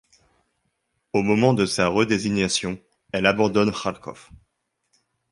[1.13, 2.79] Au moment de sa redésignation,
[3.11, 4.29] elle abandonne Kharkov.